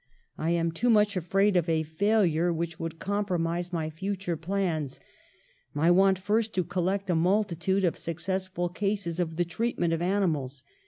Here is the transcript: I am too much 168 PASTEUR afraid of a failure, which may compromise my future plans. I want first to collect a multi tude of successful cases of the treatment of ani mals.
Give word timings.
I 0.35 0.49
am 0.49 0.71
too 0.71 0.89
much 0.89 1.15
168 1.15 1.21
PASTEUR 1.21 1.27
afraid 1.27 1.57
of 1.57 1.69
a 1.69 1.87
failure, 1.87 2.51
which 2.51 2.79
may 2.79 2.89
compromise 2.89 3.71
my 3.71 3.91
future 3.91 4.35
plans. 4.35 4.99
I 5.75 5.91
want 5.91 6.17
first 6.17 6.55
to 6.55 6.63
collect 6.63 7.07
a 7.11 7.15
multi 7.15 7.55
tude 7.55 7.83
of 7.83 7.99
successful 7.99 8.67
cases 8.69 9.19
of 9.19 9.35
the 9.35 9.45
treatment 9.45 9.93
of 9.93 10.01
ani 10.01 10.25
mals. 10.25 10.63